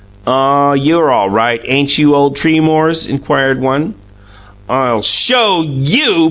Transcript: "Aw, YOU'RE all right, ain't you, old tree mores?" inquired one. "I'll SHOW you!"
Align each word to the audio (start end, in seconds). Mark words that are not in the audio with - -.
"Aw, 0.25 0.73
YOU'RE 0.73 1.11
all 1.11 1.29
right, 1.29 1.61
ain't 1.65 1.99
you, 1.99 2.15
old 2.15 2.35
tree 2.35 2.59
mores?" 2.59 3.05
inquired 3.05 3.61
one. 3.61 3.93
"I'll 4.67 5.03
SHOW 5.03 5.61
you!" 5.61 6.19